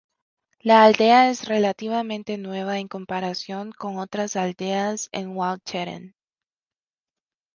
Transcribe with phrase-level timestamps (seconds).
[0.61, 6.15] La aldea es relativamente nueva en comparación con otras aldeas en Walcheren.